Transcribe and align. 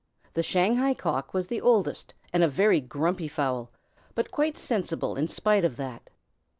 The 0.33 0.41
Shanghai 0.41 0.95
Cock 0.95 1.31
was 1.31 1.45
the 1.45 1.61
oldest, 1.61 2.15
and 2.33 2.41
a 2.41 2.47
very 2.47 2.79
grumpy 2.81 3.27
fowl, 3.27 3.69
but 4.15 4.31
quite 4.31 4.57
sensible 4.57 5.15
in 5.15 5.27
spite 5.27 5.63
of 5.63 5.77
that. 5.77 6.09